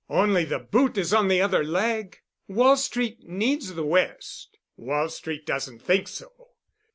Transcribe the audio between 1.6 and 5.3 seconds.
leg. Wall Street needs the West. Wall